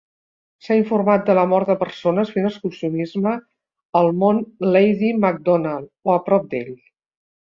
S'ha 0.67 0.75
informat 0.77 1.25
de 1.27 1.33
la 1.39 1.43
mort 1.51 1.69
de 1.71 1.75
persones 1.81 2.31
fent 2.37 2.47
excursionisme 2.49 3.35
al 4.01 4.09
mont 4.23 4.41
Lady 4.77 5.13
Macdonald 5.27 5.93
o 6.11 6.15
a 6.17 6.19
prop 6.31 6.49
d'ell. 6.55 6.75